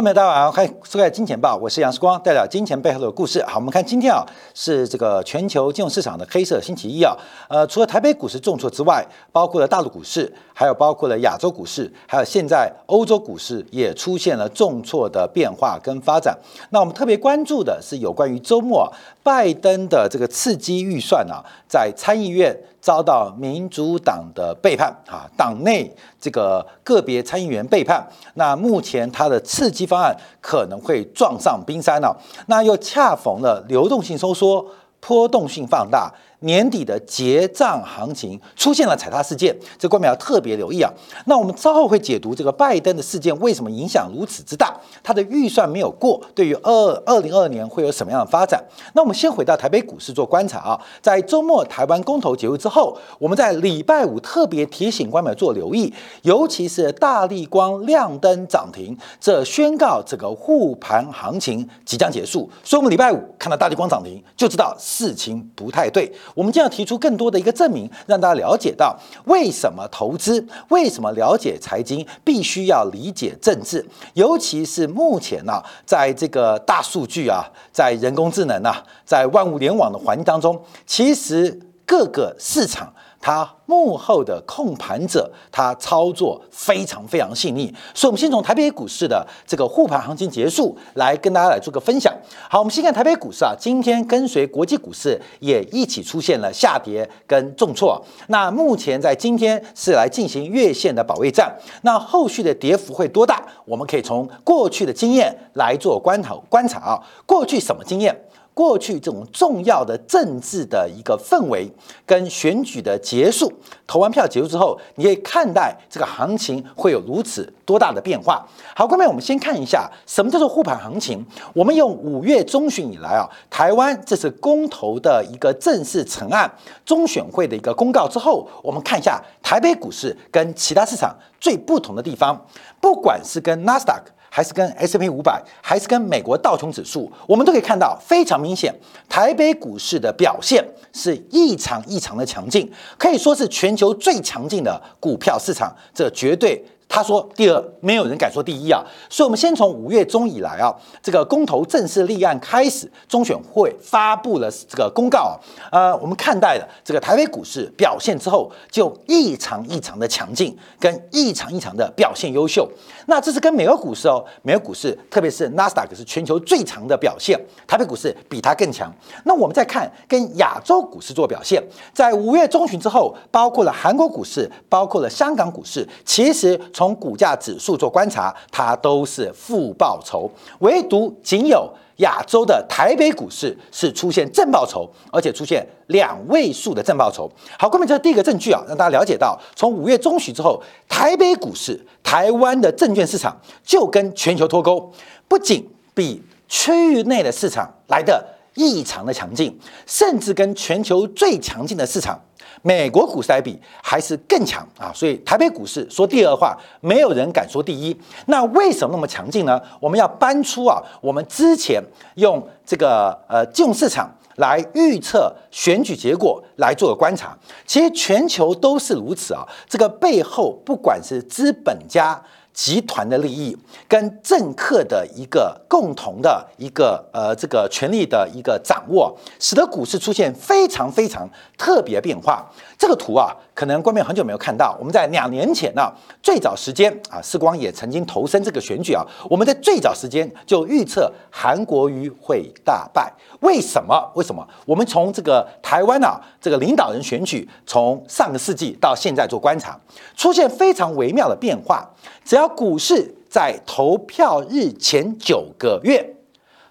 [0.00, 3.44] 朋友大家好，欢迎收看《金钱报》，我是杨世光，带表金钱背后的故事。
[3.44, 4.24] 好，我们看今天啊，
[4.54, 7.16] 是这个全球金融市场的黑色星期一啊。
[7.48, 16.38] 呃，除了台北股市重挫之外，包括了大陆股市，还有包括了亚洲股市，还有现在欧洲股市也出现了重挫的变化跟发展。
[16.70, 18.88] 那我们特别关注的是有关于周末
[19.28, 22.58] 拜登的这个刺激预算啊，在参议院。
[22.80, 34.64] 遭到民主党的背叛啊，党内这个个别参议员背叛，那目前他的刺激方案可能会撞上冰山了，那又恰逢了流动性收缩，
[35.00, 36.10] 波动性放大。
[36.40, 40.92] 年底的结账行情出现了踩踏事件，这观众要特别留意啊。
[41.26, 48.62] 那我们稍后会解读这个拜登的事件为什么影响如此之大，他的预算没有过，对于二二零二二年会有什么样的发展？
[48.94, 50.80] 那我们先回到台北股市做观察啊。
[51.02, 62.48] 在周末台湾公投结束之后，我们在礼拜五特别提醒观众做留意，尤其是大力光亮灯涨停，这宣告这个护盘行情即将结束。
[62.62, 66.12] 所以，我们礼拜五看到大力光涨停，就知道事情不太对。
[66.34, 73.84] 我们将要提出更多的一个证明，让大家了解到为什么投资，为什么了解财经，必须要理解政治，
[74.14, 82.92] 尤其是目前呢，在这个大数据啊，在人工智能啊，在万物联网的环境当中，其实各个市场。
[83.28, 92.10] 它幕后的控盘者，他操作非常非常细腻，所以，我们先从台北股市的这个护盘行情结束来跟大家来做个分享。
[92.48, 98.02] 好，我们先看台北股市啊，今天跟随国际股市也一起出现了下跌跟重挫。
[98.28, 103.42] 那目前在今天是来进行月线的保卫战，那后续的跌幅会多大？
[103.66, 108.18] 我们可以从过去的经验来做观察观察啊，过去什么经验？
[108.58, 111.70] 过去这种重要的政治的一个氛围
[112.04, 113.52] 跟选举的结束，
[113.86, 118.44] 投完票结束之后，你可以看待这个行情会有如此多大的变化。
[118.74, 121.24] 好，各位，我们先看一下什么叫做护盘行情。
[121.54, 126.52] 我们用五月中旬以来啊，台湾这次公投的一个正式成案，
[126.84, 132.44] 中选会的一个公告之后，我们看一下台北股市跟其他市场最不同的地方，
[132.80, 134.10] 不管是跟纳斯达克。
[134.38, 138.72] 还是跟 S P 五百，还是跟美国道琼指数，我们都可以看到非常明显，
[139.08, 146.64] 台北股市的表现是异常异常的强劲，可以说是全球最强劲的股票市场，这绝对。
[146.88, 148.82] 他说：“第二，没有人敢说第一啊！
[149.10, 155.36] 所以，我们先从五月中以来啊，这个公投正式立案开始，中选会发布了这个公告啊，
[155.70, 162.66] 呃，我们看待了这个台北股市表现之后，就异常异常的强劲，跟异常异常的表现优秀。
[163.06, 168.90] 那这是跟美国股市哦，美国股市特别是纳斯达克是全球最强的表现，台北股市比它更强。
[169.24, 171.62] 那我们再看跟亚洲股市做表现，
[171.92, 176.58] 在五月中旬之后，包括了韩国股市，包括了香港股市，其实。
[176.78, 180.30] 从股价指数做观察，它都是负报酬，
[180.60, 187.28] 唯独仅有亚洲的台北股市是出现正报酬，而且出现两位数的正报酬。
[187.58, 194.92] 好，后面这是第一个证据啊，让大家了解到，从五月中旬之后，台北股市、台湾的证券市场就跟全球脱钩，
[195.26, 198.24] 不仅比区域内的市场来的
[198.58, 202.20] 异常的强劲，甚至跟全球最强劲的市场。
[202.62, 207.96] 美国股市来比还是更强啊，所以台北股市说第二话，没有人敢说第一。
[208.26, 209.60] 那为什么那么强劲呢？
[209.80, 211.80] 我们要搬出啊，我们之前
[212.16, 219.46] 用这个呃金融市场来预测选举结果来做个观察，其实全球都是如此啊。
[219.68, 222.20] 这个背后不管是资本家。
[222.58, 232.44] 集团的利益跟政客的一个共同的一个呃这个权力的一个掌握，使得股市出现非常非常特别变化。
[232.76, 234.76] 这个图啊，可能观众很久没有看到。
[234.80, 235.88] 我们在两年前呢，
[236.20, 239.06] 最早时间啊，世光也曾经投身这个选举啊。
[239.30, 243.12] 我们在最早时间就预测韩国瑜会大败。
[243.40, 244.10] 为什么？
[244.16, 244.44] 为什么？
[244.66, 249.78] 我们从这个台湾啊，这个领导人选举，从上个世纪到现在做观察，
[250.16, 251.88] 出现非常微妙的变化。
[252.28, 256.14] 只要股市在投票日前九个月，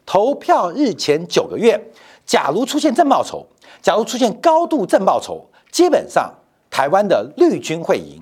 [0.05, 1.91] 投票日前九个月，
[2.27, 3.43] 假如出现正报酬，
[3.81, 6.31] 假如出现高度正报酬，基本上
[6.69, 8.21] 台湾的绿军会赢。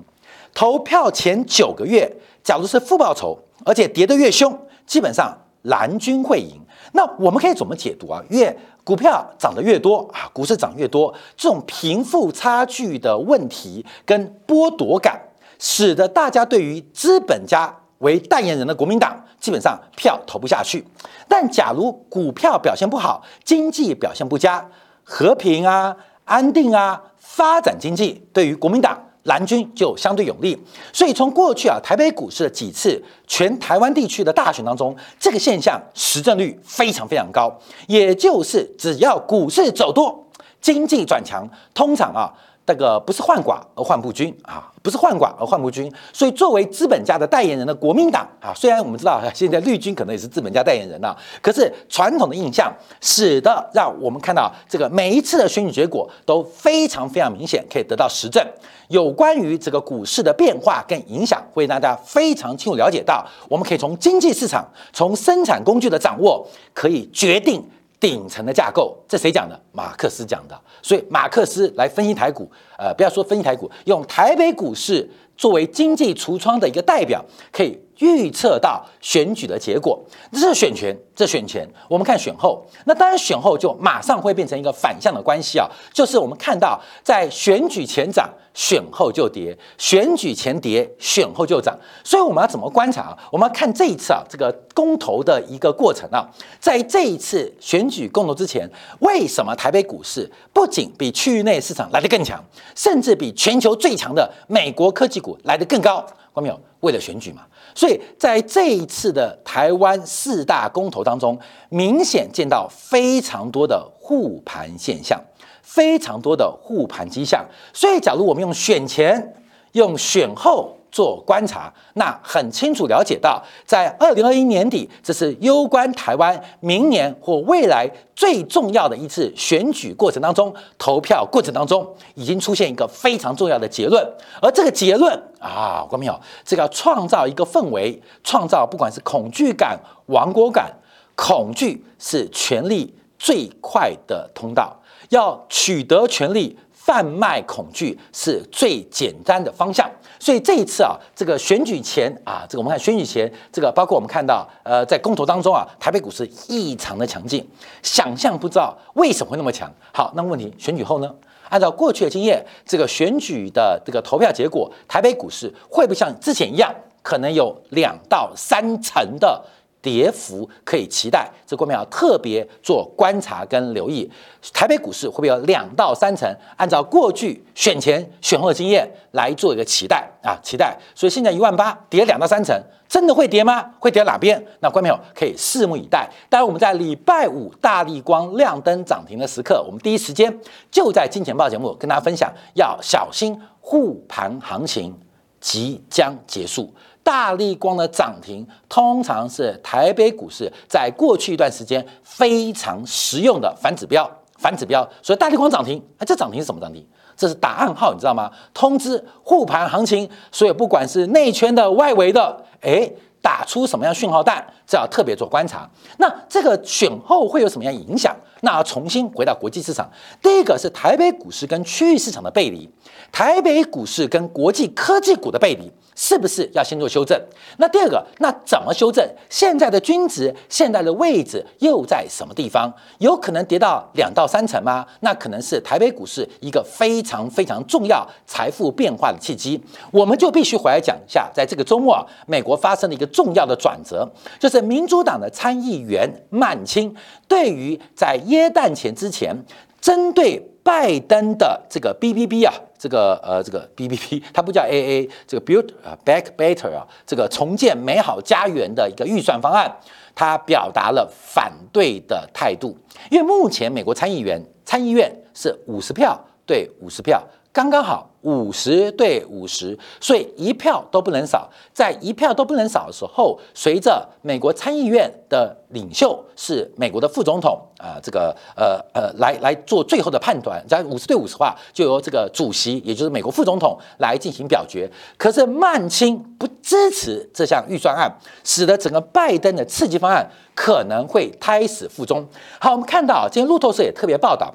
[0.54, 2.10] 投票前九个月，
[2.42, 6.58] 假如是负报酬，而且跌得越凶，基本上蓝军会赢。
[6.92, 8.24] 那我们可以怎么解读啊？
[8.30, 15.20] 越股票涨得越多啊，股市涨越多，这种贫富差距的问题跟剥夺感。
[15.58, 20.84] 使得大家对于资本家为代言人的国民党基本上票投不下去。
[21.28, 24.68] 但假如股票表现不好，经济表现不佳，
[25.02, 30.56] 和平啊、安定啊、发展经济，对于国民党蓝军就相对有利。
[30.92, 37.52] 所以从过去啊，台北股市的几次全台湾地区的大选当中，这个现象实证率非常非常高。
[37.88, 40.28] 也就是只要股市走多，
[40.60, 42.30] 经济转强，通常啊。
[42.66, 45.90] 这个不是患寡而患不均啊，不是患寡而患不均。
[46.12, 58.44] 所以作为资本家的代言人的国民党啊，虽然我们知道现在绿军可能也是资本家代言人啊，可是传统的印象使得让我们看到这个每一次的选举结果都非常非常明显，可以得到实证。
[58.88, 67.64] 有关于这个股市的变化跟影响，会让大家非常清楚了解到，我们可以从经济市场、从生产工具的掌握，可以决定。
[67.98, 69.58] 顶层的架构，这谁讲的？
[69.72, 70.60] 马克思讲的。
[70.82, 79.98] 所以马克思来分析台股，呃，不要说分析台股，用台北股市作为经济橱窗的一个代表，可以预测到选举的结果。
[80.32, 82.64] 这是选前，这选前，我们看选后。
[82.84, 88.28] 那当然选后就马上会变成一个反向的关系啊，就是我们看到在选举前涨。
[88.56, 91.78] 选后就跌，选举前跌，选后就涨。
[92.02, 93.18] 所以我们要怎么观察啊？
[93.30, 96.26] 我们要看这一次啊，这个公投的一个过程啊。
[96.58, 98.66] 在这一次选举公投之前，
[99.00, 102.42] 为什么台北股市不仅比区域内市场来得更强，
[102.74, 106.02] 甚至比全球最强的美国科技股来得更高？
[106.32, 106.58] 关没有？
[106.80, 107.42] 为了选举嘛。
[107.76, 111.38] 所以在这一次的台湾四大公投当中，
[111.68, 115.22] 明显见到非常多的护盘现象。
[115.62, 117.44] 非常多的护盘迹象，
[117.74, 119.34] 所以假如我们用选前、
[119.72, 134.02] 用选后做观察，那很清楚了解到，在二零二一年底，这是攸关台湾明年或未来最重要的一次选举过程当中，投票过程当中已经出现一个非常重要的结论，
[134.40, 140.72] 而这个结论啊，观众朋友，这个要创造一个氛围，创造不管是恐惧感、亡国感，
[141.14, 144.74] 恐惧是权力最快的通道。
[145.10, 149.90] 要取得权力，贩卖恐惧是最简单的方向。
[150.20, 157.44] 所以这一次啊，这个选举前啊，这个我们看选举前，这个包括我们看到，呃，在公投当中啊，台北股市异常的强劲，
[157.82, 159.68] 想象不知道为什么会那么强。
[159.92, 161.12] 好，那问题选举后呢？
[161.48, 166.72] 按照过去的经验，这个选举的这个投票结果，台北股市会不会像之前一样，
[167.02, 169.44] 可能有两到三成的？
[169.82, 174.10] 跌幅可以期待，这股票要特别做观察跟留意。
[174.52, 176.28] 台北股市会不会有两到三成？
[176.56, 180.76] 按照过去选前、选后的经验来做一个期待啊，期待。
[180.94, 183.64] 所以现在一万八跌两到三成，真的会跌吗？
[183.78, 184.44] 会跌哪边？
[184.60, 186.08] 那观众朋友可以拭目以待。
[186.28, 190.36] 当然，我们在礼拜五大力光亮灯涨停的时刻，我们第一时间
[190.70, 194.92] 就在金钱报节目跟大家分享，要小心护盘行情
[195.40, 196.72] 即将结束。
[197.06, 204.84] 大力光的涨停通常是台北股市在过去一段时间非常实用的反指标，反指标。
[205.00, 206.84] 所以大力光涨停，哎，这涨停是什么涨停？
[207.16, 208.28] 这是打暗号，你知道吗？
[208.52, 210.10] 通知护盘行情。
[210.32, 212.90] 所以不管是内圈的、外围的，哎，
[213.22, 215.70] 打出什么样讯号弹，这要特别做观察。
[215.98, 218.16] 那这个选后会有什么样影响？
[218.40, 219.88] 那要重新回到国际市场，
[220.20, 222.68] 第一个是台北股市跟区域市场的背离，
[223.12, 225.70] 台北股市跟国际科技股的背离。
[225.96, 227.18] 是不是要先做修正？
[227.56, 229.02] 那第二个，那怎么修正？
[229.30, 232.70] 现在的均值，现在的位置又在什么地方？
[232.98, 234.86] 有可能跌到两到三成吗？
[235.00, 239.58] 那可能是台北股市一个非常非常重要财富变化的契机。
[239.90, 244.06] 我们就必须回来讲一下，在这个周末啊，美国发生了一个重要的转折，
[244.38, 246.94] 就是民主党的参议员曼青
[247.26, 249.34] 对于在耶诞前之前
[249.80, 250.46] 针对。
[250.66, 259.70] 拜登的这个 B B B 啊，这个呃，这个 B B B， 它不叫 A A，这个 Build 啊 Back Better 啊，这个重建美好家园的一个预算方案，
[260.12, 262.76] 他表达了反对的态度。
[263.12, 267.22] 因为目前美国参议员参议院是五十票对五十票。
[267.56, 271.48] 刚刚好五十对五十，所以一票都不能少。
[271.72, 284.86] 在一票都不能少的时候，随着美国参议院的领袖是美国的副总统啊，这个呃呃来来做最后的判断，在五十对五十话，就由这个主席，也就是美国副总统来进行表决。
[285.16, 292.22] 可是曼青不支持这项预算案，使得整个拜登的刺激方案可能会胎死腹中。
[292.60, 294.54] 好，我们看到今天路透社也特别报道。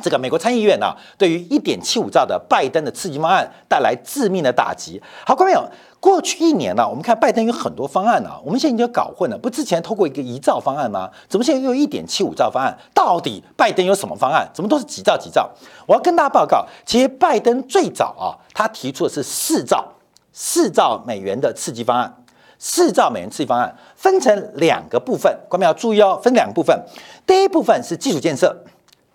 [0.00, 5.00] 这个美国参议院呢，对于一点七五兆的拜登的刺激方案带来致命的打击。
[5.26, 9.36] 好，各位朋友，过去一年呢，我们看拜登有很多方案呢，我们现在已经搞混了。
[9.36, 11.10] 不，之前透过一个一兆方案吗？
[11.28, 12.76] 怎么现在又一点七五兆方案？
[12.94, 14.48] 到底拜登有什么方案？
[14.54, 15.48] 怎么都是几兆几兆？
[15.86, 19.86] 我要跟大家报告，其实拜登最早啊，他提出的是四兆
[20.32, 22.24] 四兆美元的刺激方案，
[22.58, 26.78] 四兆美元刺激方案分成两个部分，各位要注意哦，分两个部分。
[27.26, 28.56] 第一部分是基础建设。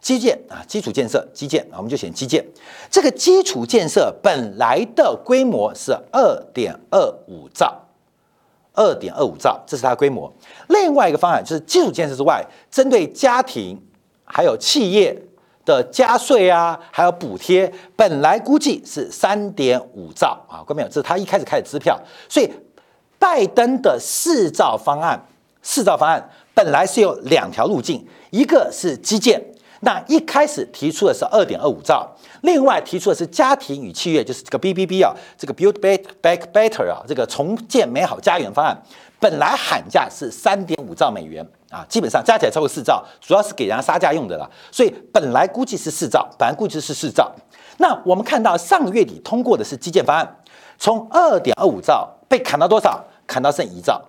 [0.06, 2.46] 基建啊，基础建设，基建啊，我们就选基建。
[2.92, 7.76] 这个基础建设本来的规模是二点二五兆，
[8.74, 10.32] 二点二五兆，这是它规模。
[10.68, 13.82] 另外一个方案就是基础建设之外，针对家庭
[14.24, 15.20] 还有企业
[15.66, 22.00] 的加税啊，还有补贴，本来估计是三点五兆啊，各位朋友，这是他一开始开的支票。
[22.30, 22.48] 所以
[23.18, 25.20] 拜登的四兆方案，
[25.64, 29.44] 四兆方案本来是有两条路径，一个是基建。
[29.86, 32.10] 那一开始提出的是二点二五兆，
[32.42, 38.76] 另外提出的是家庭与企业，就是这个 B B B 啊，这个 Build Back Back Better 啊，这个重建美好家园方案，
[39.20, 47.32] 本来喊价是三点五兆美元啊，基本上加起来超过四兆，主要是给人家杀价用的了，所以本来估计是四兆，本来估计是四兆。
[47.78, 50.38] 那我们看到上个月底通过的是基建方案，
[50.80, 53.04] 从二点二五兆被砍到多少？
[53.28, 54.02] 砍到剩一兆。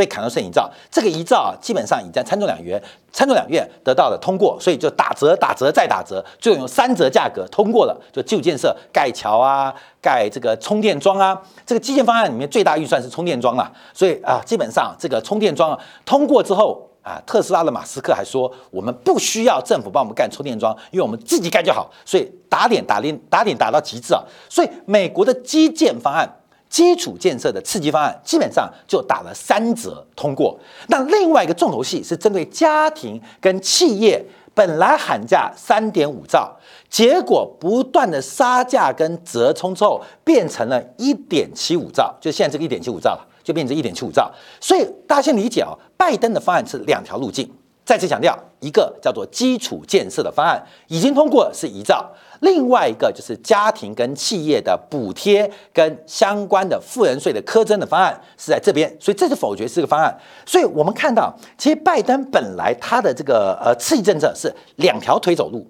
[0.00, 11.38] 被砍到摄影照，这个遗照啊，基本上已在参众两院、参众两院得到了通过，所以就打折、打折再打折，最后用三折价格通过了，就基础建设盖桥啊、盖这个充电桩啊。
[11.66, 24.22] 这个基建方案里面最大预算是充电桩了，所以啊，基本上这个充电桩啊通过之后啊，特斯拉的马斯克还说，我们不需要政府帮我们干充电桩，因为我们自己干就好，所以打点打点打点打到极致啊。
[24.48, 26.38] 所以美国的基建方案。
[26.70, 30.58] 基础建设的刺激方案基本上就打了三折通过。
[30.86, 34.24] 那另外一个重头戏是针对家庭跟企业，
[34.54, 36.56] 本来喊价三点五兆，
[36.88, 44.30] 结果不断的杀价跟折冲之后，变成了一点七五兆，就现在这个一点七五兆了，就变成一点七五兆。
[44.60, 47.50] 所以大家先理解啊，拜登的方案是两条路径。
[47.90, 51.96] 再次强调，一个叫做基础建设的方案已经通过，是一兆；
[52.38, 60.16] 另外一个就是家庭跟企业的补贴跟相关的富人税的苛征的方案是在这边，所以这是否决是个方案。
[60.46, 65.68] 所以我们看到，其实拜登本来他的这个呃刺激政策是两条腿走路，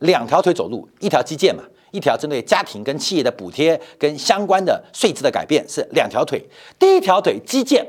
[0.00, 1.62] 两条腿走路，一条基建嘛，
[1.92, 6.44] 一条针对家庭跟企业的补贴跟相关的税制的改变是两条腿。
[6.80, 7.86] 第一条腿基建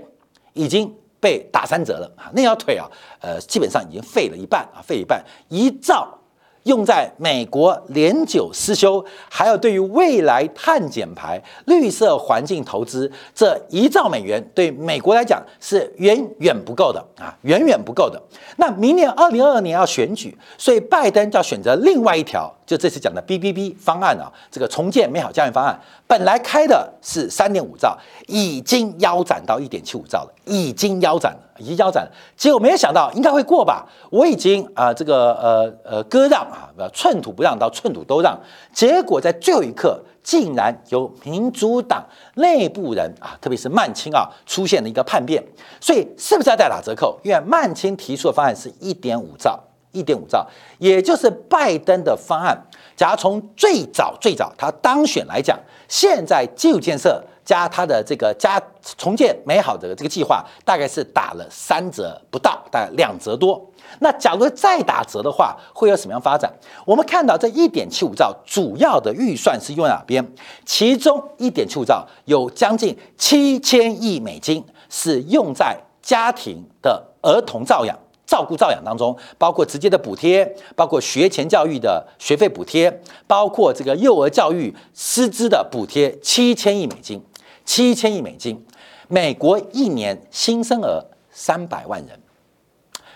[0.54, 0.96] 已经。
[1.22, 2.30] 被打三折了啊！
[2.34, 2.90] 那条腿啊，
[3.22, 6.18] 呃，基本上已经废了一半啊，废一半，一兆
[6.64, 18.22] 用在美国连九失修，还有对于未来碳减排、绿色环境投资，这一兆美元对美国来讲是远远不够的啊，远远不够的。
[18.58, 22.52] 那明年二零二二年要选举，所以拜登就要选择另外一条。
[22.64, 25.78] 就这次讲的 B B B 方案啊，这个重建美好家园方案，
[26.12, 32.12] 本来开的是三点五兆，已经腰斩到一点七五兆了，已经腰斩了，已经腰斩了。
[32.36, 33.88] 结果没有想到应该会过吧？
[34.10, 38.38] 我已经啊，这个呃呃割让啊，寸土不让到寸土都让。
[38.74, 45.42] 结果在最后一刻，竟然由民主党内部人啊，特别是曼青啊，出现了一个叛变。
[45.80, 47.18] 所以是不是要再打折扣？
[47.24, 49.58] 因为曼青提出的方案是一点五兆。
[49.94, 50.48] 一点五兆，
[50.80, 52.58] 也就是拜登的方案。
[53.02, 58.62] 假如从最早最早他当选来讲，现在基础建设加他的这个加
[58.96, 63.60] 重建美好的这个计划，大概是打了三折不到，大概两折多。
[64.02, 66.54] 那假如再打折的话，会有什么样发展？
[66.86, 70.24] 我们看到这一点七五兆主要的预算是用在哪边？
[70.64, 77.98] 其中一点七五兆有将近七千亿美金是用在家庭的儿童照养。
[78.32, 87.22] 照顾照养当中，包括直接的补贴，包括学前教育的学费补贴，包括这个幼儿教育师资的补贴，七千亿美金，
[87.66, 88.66] 七千亿美金。
[89.10, 92.18] 美国一年新生儿三百万人，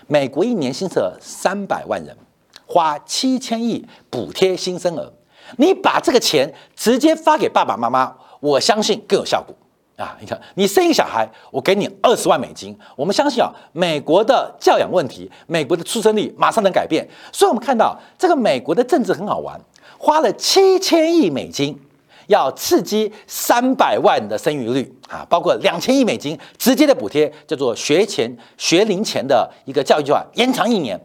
[0.06, 2.14] 美国一年新生儿三百万人，
[2.66, 5.10] 花七千亿补贴新生儿，
[5.56, 9.56] 你把这个钱直接发给爸爸妈妈，我相信更有效果。
[9.96, 12.76] 啊，你看，你生一个小孩，我给你二十万美金。
[12.94, 17.08] 我们相信啊，美国的教养问题，美国的出生率马上能改变。
[17.32, 19.58] 所以，我们看到这个美国的政治很好玩，
[19.96, 21.80] 花了七千亿美金，
[22.26, 31.00] 要刺激三百万的生育率啊，包括两千亿美金直接的补贴，叫做学前学龄前的一个教育计划，延长一年，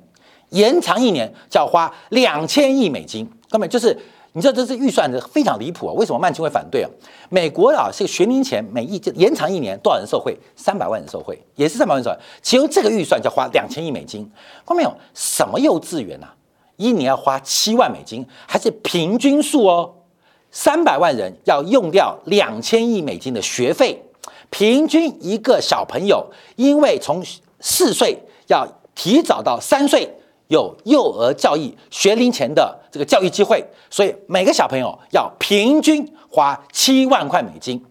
[0.50, 3.98] 延长一年就要花两千亿美金，根本就是。
[4.34, 5.94] 你知道这是预算的非常离谱啊！
[5.94, 6.90] 为什么曼青会反对啊？
[7.30, 10.38] 美国啊，是学龄前每一年延长一年多少人受惠？
[10.56, 12.18] 三百万人受惠，也是三百万人受惠。
[12.42, 14.24] 其中这个预算就花两千亿美金，
[14.66, 14.94] 看到没有？
[15.14, 16.34] 什么幼稚园啊？
[16.78, 19.94] 一年要花七万美金，还是平均数哦？
[20.50, 24.02] 三百万人要用掉两千亿美金的学费，
[24.50, 27.22] 平均一个小朋友，因为从
[27.60, 30.10] 四岁要提早到三岁。
[30.52, 37.82] 有幼儿教育学龄前的这个教育机会，所以每个小朋友要平均花七万块美金。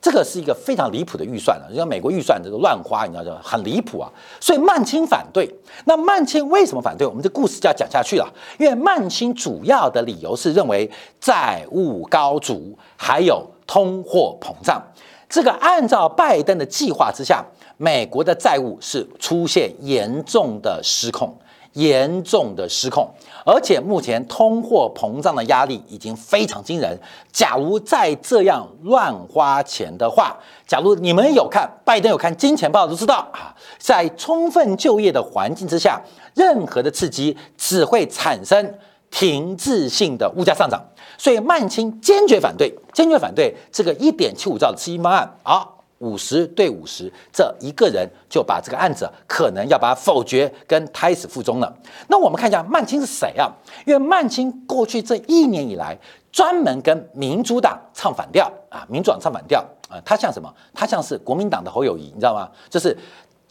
[0.00, 3.40] 这个是一个非常离谱的预算了，因为美国预算这个乱花，你知道吗？
[3.42, 4.10] 很离谱啊。
[4.40, 5.46] 所以曼青反对。
[5.84, 7.06] 那曼青为什么反对？
[7.06, 8.26] 我们这故事就要讲下去了。
[8.58, 10.90] 因为曼青主要的理由是认为
[11.20, 14.82] 债务高筑，还有通货膨胀。
[15.28, 17.44] 这个按照拜登的计划之下，
[17.76, 21.36] 美国的债务是出现严重的失控。
[21.76, 23.06] 严重的失控，
[23.44, 26.98] 而且目前通货膨胀的压力已经非常惊人。
[27.30, 30.34] 假如再这样乱花钱的话，
[30.66, 36.00] 假如你们有看拜登有看《金钱报》都知道啊，在充分就业的环境之下，
[36.34, 38.74] 任何的刺激只会产生
[39.10, 40.82] 停滞性的物价上涨。
[41.18, 45.36] 所以曼青坚决反对，坚决反对这个一点七五兆的刺激方案。
[45.42, 45.75] 好。
[45.98, 51.74] 五十对五十，这一个人就把这个案子可能要把它否决跟胎死腹中了。
[52.08, 53.50] 那我们看一下曼青是谁啊？
[53.86, 55.96] 因为曼青过去这一年以来，
[56.30, 60.52] 专门跟民主党唱反调啊，民主党唱反调啊，他像什么？
[60.74, 62.50] 他像是国民党的侯友谊，你知道吗？
[62.68, 62.94] 就是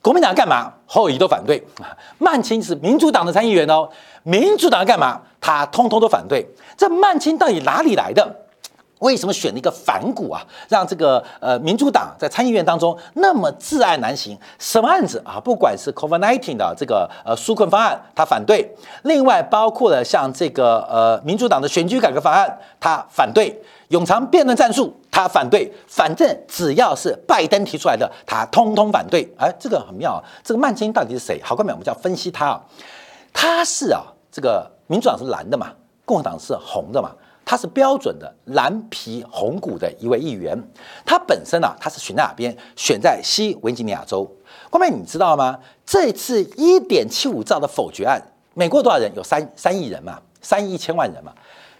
[0.04, 1.66] 国民党干嘛，侯友谊都反对。
[2.20, 3.90] 曼青是民主党的参议员哦，
[4.22, 6.48] 民主党干嘛，他通通都反对。
[6.78, 8.45] 这曼青到底哪里来的？
[9.06, 10.42] 为什么选了一个反骨啊？
[10.68, 14.36] 让这个呃民主党在参议院当中那么自爱难行？
[14.58, 15.40] 什么案子啊？
[15.40, 18.66] 不管是 COVID-19 的这个呃纾困方案，他反对；
[19.04, 23.54] 另外包括了像这个呃民主党的选举改革方案，他反对；
[23.90, 25.72] 永长辩论战术，他反对。
[25.88, 29.32] 反正只要是拜登提出来的，他通通反对。
[29.38, 30.24] 哎，这个很妙啊！
[30.44, 31.40] 这个曼青到底是谁？
[31.44, 32.62] 好，关面我们就要分析他啊。
[33.32, 35.72] 他是啊，这个民主党是蓝的嘛，
[36.06, 37.12] 共和党是红的嘛。
[37.46, 40.60] 他是标准的蓝皮红骨的一位议员，
[41.06, 42.58] 他本身啊，他是选在哪边？
[42.76, 44.30] 选在西维吉尼亚州。
[44.72, 45.60] 后面你知道吗？
[45.86, 48.20] 这次一点七五兆的否决案，
[48.56, 49.12] 美国多少人？
[49.16, 51.32] 有三三亿人嘛，三亿一千万人嘛。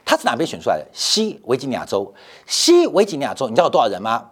[0.06, 0.86] 他是哪边选出来的？
[0.94, 2.14] 西维吉尼亚州。
[2.46, 4.30] 西维吉尼亚州，你知道有多少人吗？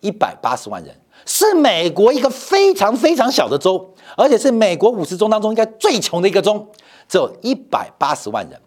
[0.00, 6.64] 一百八十万人，是美国一个非常非常小的州，而且是美国五十州当中应该最穷的一个州，
[7.08, 8.60] 只有一百八十万人。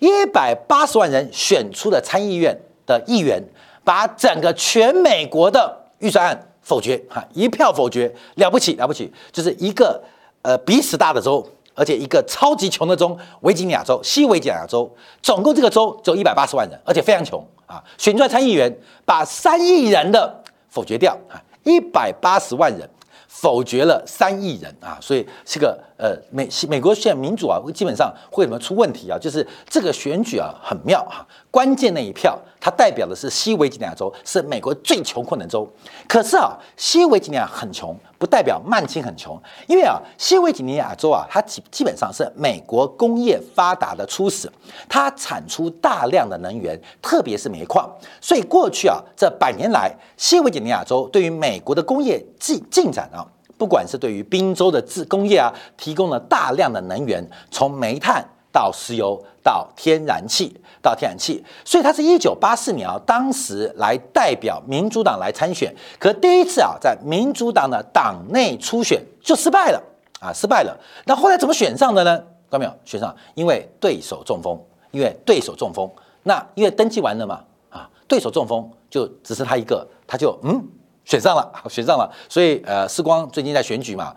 [0.00, 3.40] 一百八十万人选出了参议院的议员，
[3.84, 10.02] 把整个全美国的预算案否决，哈，一票否决，了不起了不起，就是一个
[10.42, 14.90] 呃比此大的州，而且一个超级穷的州——维吉尼亚州，西维吉尼亚州，
[15.22, 22.88] 总共这个州只有一百八十万人，而且非常穷啊，选出来参议员把三亿人的否决掉，啊，一百八十万人。
[23.32, 29.18] 否决了三亿人啊，所以这个呃美美国现在民主啊，基本上会怎么出问题啊？
[29.18, 35.70] 就是这个选举啊很妙啊，关键那一票它代表的是西维吉尼亚州，是美国最穷困的州。
[36.08, 44.50] 可是啊，西维吉尼亚很穷，不代表曼青很穷，因为啊，西维吉尼亚州啊，它基基本上是美国工业发达的初始，
[44.88, 47.86] 它产出大量的能源，特别是煤矿。
[48.22, 53.20] 所以过去啊，这百年来，西维吉尼亚州对于美国的工业进进展啊。
[53.60, 69.82] 不管是对于宾州的制工业啊，提供了大量的能源，从煤炭到石油到天然气到天然气，所以他是一九八四年啊，当时来代表民主党来参选，可第一次啊，在民主党的党内初选就失败了
[70.20, 70.74] 啊，失败了。
[71.04, 72.16] 那后来怎么选上的呢？
[72.50, 72.72] 看到没有？
[72.86, 74.58] 选上，因为对手中风，
[74.90, 75.86] 因为对手中风。
[76.22, 80.66] 那因为登记完了嘛，啊，对手中风就只是他一个，他就嗯。
[81.04, 84.14] 选上了，选上了，所以呃，时光最近在选举嘛，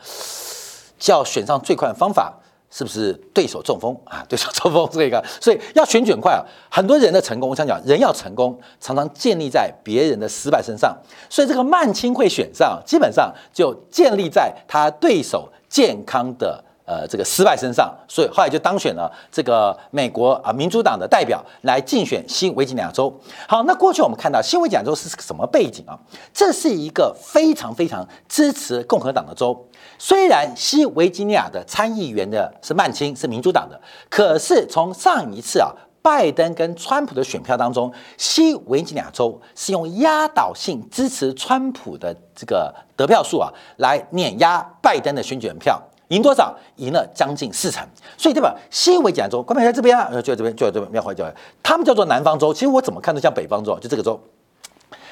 [0.99, 2.33] 叫选上最快的方法
[2.69, 4.23] 是不是对手中风啊？
[4.29, 6.41] 对手中风这个，所以要选卷快啊。
[6.69, 10.95] 很多人的成功，我想讲，人要成功，常常建立在别人的失败身上。
[11.29, 16.63] 所以这个曼青会选上，基本上就建立在他对手健康的。
[16.85, 23.17] 呃，这个失败身上，所以后来就当选了这个美国啊民主党的代表来竞选新维吉尼亚州。
[23.47, 25.97] 好，那过去我们看到新维吉尼亚州是什么背景啊？
[26.33, 29.65] 这是一个非常非常支持共和党的州。
[29.97, 45.81] 虽然西维吉尼亚的参议员的是曼青，是民主党的，可是从上一次啊拜登跟川普的选票当中，西维吉尼亚州是用压倒性支持川普的这个得票数啊来碾压拜登的选举人票。
[46.13, 46.55] 赢多少？
[46.75, 47.83] 赢了将近四成，
[48.17, 48.55] 所以对吧？
[48.69, 51.33] 西维吉尼亚州，关美在这边啊，就在这边，就在这边，庙会就在。
[51.63, 54.19] 他们叫做南方州，其实我怎么看都像北方州，就这个州，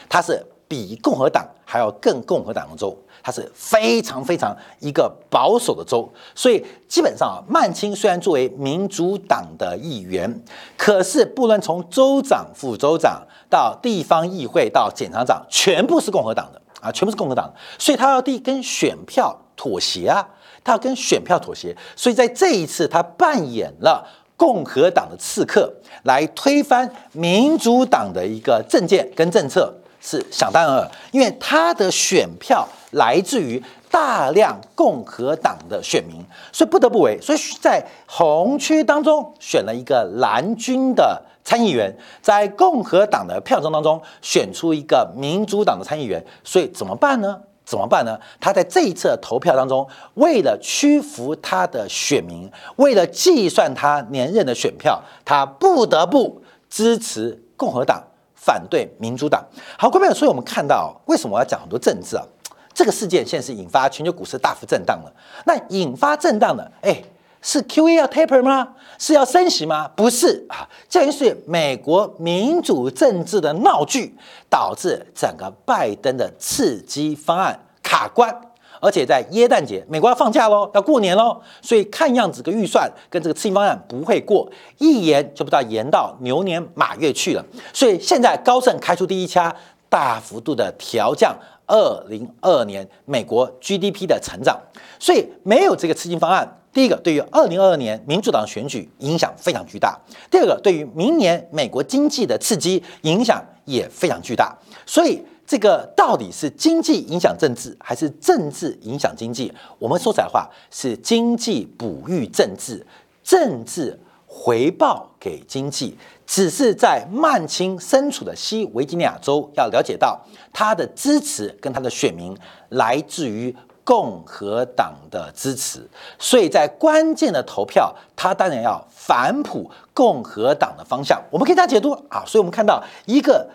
[0.07, 6.07] 它是比共和党还要更共和党的州，它是非常非常一个保守的州。
[6.35, 10.43] 所以基本上啊，曼青虽然作为民主党的议员，
[10.77, 20.27] 可是不论从州长、副州长到地方议会到检察长，全部是共和党的啊，全部是共和党，所以他要第跟选票妥协啊。
[20.63, 25.71] 他要跟选票妥协，所以在这一次，他扮演了共和党的刺客，
[26.03, 29.73] 来推翻民主党的一个政见跟政策。
[30.03, 37.21] 是想当然尔，因为他的选票来自于大量共和党的选民，所以不得不为。
[37.21, 47.39] 所以在红区当中选了一个蓝军的参议员，在共和党的票中当中选出一个民主党的参议员，所以怎么办呢？
[47.71, 48.19] 怎么办呢？
[48.41, 58.03] 他在这一次投票当中，为了屈服他的选民，为了计算他连任的选票，他不得不支持共和党，
[58.35, 59.41] 反对民主党。
[59.77, 62.25] 好，各位朋友所以我们看到，为什么我要讲很多政治啊？
[62.73, 65.13] 这个事件现在是引发全球股市大幅震荡了。
[65.45, 67.01] 那引发震荡的，哎。
[67.41, 68.69] 是 Q E 要 taper 吗？
[68.99, 69.87] 是要升息吗？
[69.95, 74.15] 不是啊，这是美国民主政治的闹剧，
[74.47, 78.39] 导致整个拜登的刺激方案卡关，
[78.79, 87.43] 而且在耶诞节，美国要放假喽，要过年喽，所以看样子个预算跟这个刺激方案不会过，一延就不知道延到牛年马月去了。
[87.73, 89.51] 所以现在高盛开出第一枪，
[89.89, 94.59] 大幅度的调降二零二二年美国 GDP 的成长，
[94.99, 96.59] 所以没有这个刺激方案。
[96.73, 104.57] 第一个，对于二零二二年民主党选举影响非常巨大；第二个，对于明年美国经济的刺激影响也非常巨大。
[104.85, 109.53] 所以，这个到底是经济影响政治，还是政治影响经济？
[109.79, 112.85] 我们说实话，是经济哺育政治，
[113.21, 115.97] 政治回报给经济。
[116.25, 120.17] 只是在曼青身处的西维吉尼亚州，要了解到
[120.53, 122.33] 他的支持跟他的选民
[122.69, 123.53] 来自于。
[123.83, 125.89] 共和党的支持，
[126.19, 131.21] 所以在关键的投票，他当然要反哺共和党的方向。
[131.29, 133.47] 我们可以这样解读啊，所以我们看到一个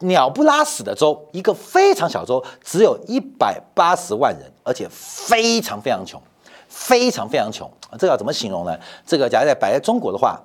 [0.00, 6.20] 鸟不拉屎的州，一个非常小州，只有一百八十万人，而且非常非常穷，
[6.68, 7.70] 非常非常穷。
[7.92, 8.78] 这个要怎么形容呢？
[9.06, 10.40] 这个假如在摆在中国的话，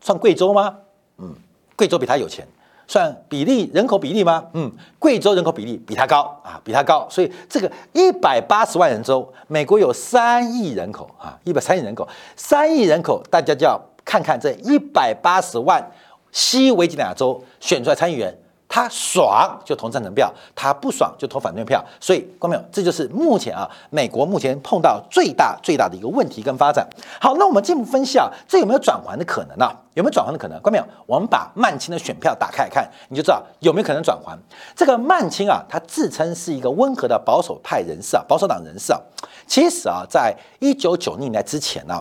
[0.00, 0.76] 算贵州吗？
[1.18, 1.34] 嗯，
[1.74, 2.46] 贵州比他有钱。
[2.88, 4.46] 算比例人口比例吗？
[4.54, 7.06] 嗯，贵州人口比例比它高啊，比它高。
[7.10, 15.86] 所以这个一百八十万人州，美国有三亿人口啊，一百三亿人口，三亿人口，大家就要看看这一百八十万
[16.32, 18.34] 西维吉尼亚州选出来参议员。
[18.78, 26.88] 他爽就投赞成票，他不爽就投反对票，所以观众朋友，这就是目前啊，美国目前碰到最大最大的一个问题跟发展。
[27.20, 29.68] 好，那我们进一步分析啊，这有没有转环的可能呢？
[29.94, 30.60] 有没有转环的可能？
[30.60, 34.38] 观众朋友，我们把曼青的选票打开来看，你就知道有没有可能转环。
[34.76, 39.00] 这个曼青啊，他自称是一个温和的保守派人士啊，保守党人士啊。
[39.48, 42.00] 其实啊，在一九九零年代之前呢，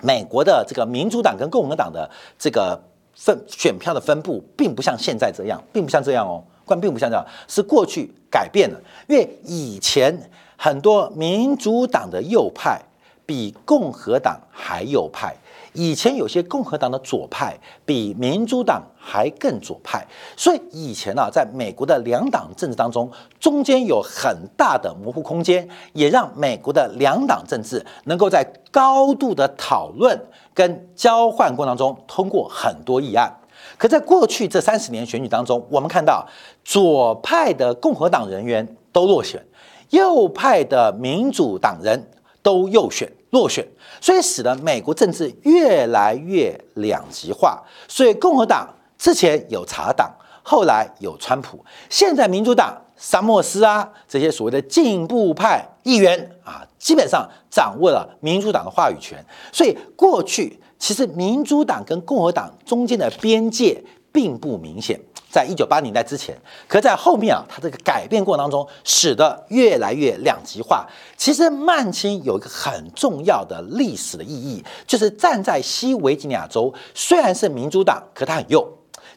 [0.00, 2.08] 美国的这个民主党跟共和党的
[2.38, 2.80] 这个。
[3.20, 8.80] 分选票的分布并不像现在这样，并不像这样哦，关并不像这样，是过去改变了。
[9.06, 10.18] 因为以前
[10.56, 12.80] 很多民主党的右派
[13.26, 15.36] 比共和党还右派。
[15.72, 17.56] 以前有些共和党的左派
[17.86, 20.04] 比民主党还更左派，
[20.36, 30.20] 所以以前呢，在美国的两党政治当中，中间有很大的模糊空间，也让美国的两党政治能够在高度的讨论
[30.54, 33.32] 跟交换过程当中通过很多议案。
[33.76, 36.26] 可在过去这三十年选举当中，我们看到
[36.64, 39.44] 左派的共和党人员都落选，
[39.90, 42.10] 右派的民主党人
[42.42, 43.10] 都右选。
[43.30, 43.64] 落选，
[44.00, 47.62] 所以使得美国政治越来越两极化。
[47.86, 50.10] 所以共和党之前有茶党，
[50.42, 59.24] 后来有川普，现在民主党沙莫斯啊这些所谓的进步派议员啊，基本上掌握了民主党的话语权。
[59.50, 63.82] 所以过去其实民主党跟共和党中间的边界
[64.12, 65.00] 并不明显。
[65.32, 66.36] 在一九八年代之前，
[66.66, 70.84] 可在后面啊，它这个改变过程当中，使得越来越两极化。
[71.16, 78.68] 其实曼青有一个很重要的历史的意义，就是站在西维吉尼亚州，虽然是民主党，可它很右，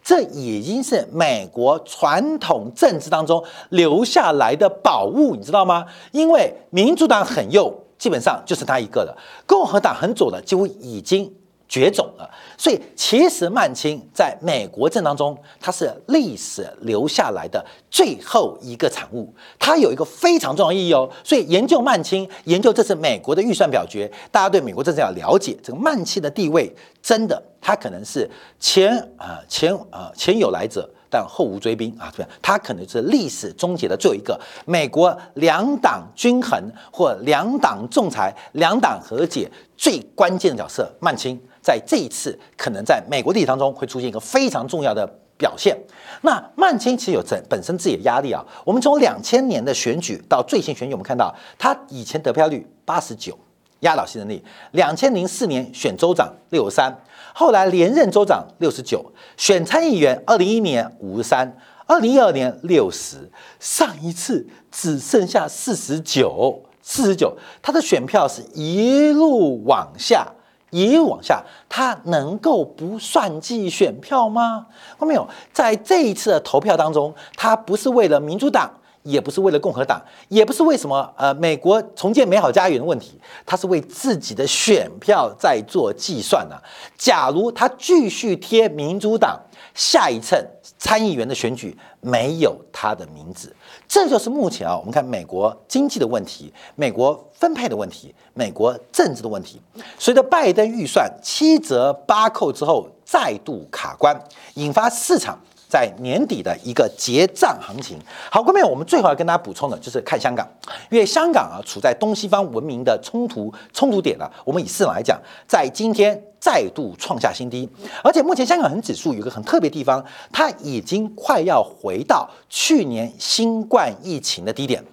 [0.03, 5.85] 这已经是美国传统政治当中留下来的宝物，你知道吗？
[6.11, 9.15] 因为民主党很右，基本上就是他一个了；
[9.47, 11.33] 共和党很左的，几乎已经。
[11.73, 21.09] 绝种了，所以其实曼青在美国政当中，它是历史留下来的最后一个产物，它有一个非常重要意义哦。
[21.23, 32.31] 所以研究曼青，研究这次美国的预算表决，大家对美国政治要了解，这个曼青的地位真的，它可能是前啊前啊前有来者，但后无追兵啊，对吧？
[32.41, 36.59] 它可能是历史终结的最后一个美国两党均衡
[36.91, 39.47] 或两党仲裁、两党和解
[39.77, 41.39] 最关键的角色，曼青。
[41.61, 45.77] 在这一次，可能在美国历史当中会出现一个非常重要的表现。
[46.23, 48.43] 那曼青其实有本本身自己的压力啊。
[48.65, 53.37] 我们从两千年的选举到最新选举，我们看到他以前得票率八十九，
[53.83, 54.43] 压倒性的力。
[54.71, 56.93] 两千零四年选州长六十三，
[57.33, 59.05] 后来连任州长六十九，
[59.37, 70.27] 选参议员二零一一年五十三，二零一二年六十，上一次只剩下四十九，四十九，他的选票是一路往下，
[70.71, 74.67] 一路往下，他能够不算计选票吗？
[74.97, 75.27] 看到没有？
[75.51, 78.71] 在这一次的投票当中，他不是为了民主党。
[79.03, 86.55] 也不是为了共和党，也不是为什么呃美国重建美好家园的问题，他是为自己的选票在做计算呢。
[86.97, 89.39] 假如他继续贴民主党，
[89.73, 90.45] 下一次
[90.77, 93.53] 参议员的选举没有他的名字，
[93.87, 99.61] 这就是目前啊我们看美国经济的问题、美国分配的问题、美国政治的问题。
[99.99, 104.17] 随着拜登预算七折八扣之后再度卡关，
[104.55, 105.37] 引发市场。
[105.73, 107.97] 在年底的一个结账行情，
[108.29, 110.47] 好，后面我们最后要跟大家补充的就是看香港，
[110.91, 114.31] 因为香港啊处在东西方文明的冲突冲突点了。
[114.45, 117.67] 我们以市场来讲，在今天再度创下新低，
[118.03, 124.83] 而且目前香港恒指数有一个很特别地方，它已经快要回到去年新冠疫情的低点，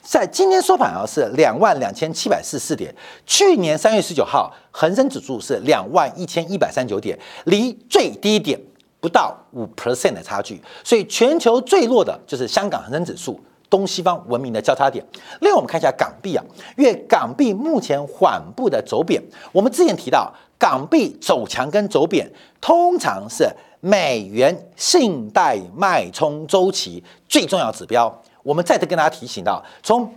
[0.00, 2.94] 在今天收盘啊是两万两千七百四十四点，
[3.26, 8.58] 去年三月十九号恒生指数是两万一千一百三十九点，离最低点。
[9.02, 13.38] 不到五 percent 的差距，所以全球最弱的就是香港恒生指数，
[13.68, 15.04] 东西方文明的交叉点。
[15.40, 16.44] 另外，我们看一下港币啊，
[16.76, 19.20] 因为港币目前缓步的走贬。
[19.50, 28.22] 我们之前提到，港币走强跟走贬，通常是美元信贷脉冲周期最重要指标。
[28.44, 30.08] 我们再次跟大家提醒到，从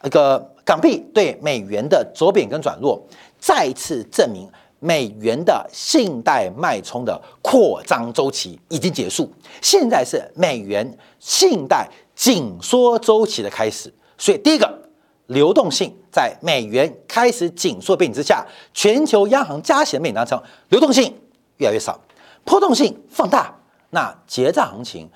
[0.00, 2.98] 那个港币对美元的走贬跟转弱，
[3.38, 4.48] 再次证明。
[4.80, 9.30] 美元的信贷脉冲的扩张周期已经结束，
[9.62, 13.92] 现在是美元信贷紧缩周期的开始。
[14.18, 14.88] 所以，第一个
[15.26, 21.14] 流动性在美元开始紧缩背景之下，全球央行加息的背景当中，流动性
[21.58, 22.00] 越来越少，
[22.44, 23.54] 波动性放大，
[23.90, 25.08] 那结账行情。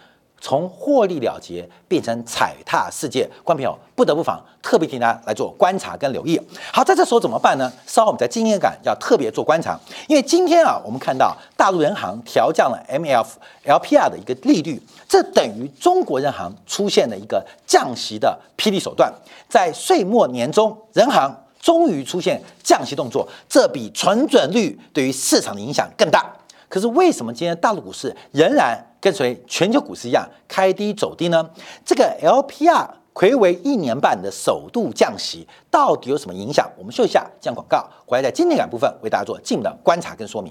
[0.45, 6.39] 从获利了结变成踩踏世界，观众朋友不得不防，特别替大家来做观察跟留意。
[6.71, 7.73] 好，在这时候怎么办呢？
[7.87, 13.27] 稍后我们在今天感要特别做观察，因为今天啊，我们看到大陆人行调降了 MLF
[13.65, 14.79] L P R 的一个利率，
[15.09, 19.11] 这等于中国人行出现了一个降息的霹雳手段。
[19.49, 26.31] 在岁末年终，人行终于出现降息动作，这比存准率对于市场的影响更大。
[26.69, 28.79] 可是为什么今天大陆股市仍然？
[29.05, 31.51] 跟随全球股市一样开低走低呢？
[31.85, 36.67] 这个 LPR 魁为一年半的首度降息，到底有什么影响？
[36.79, 40.51] 我们秀一下，降广告，回来在经典感部分为大家做进一步的观察跟说明。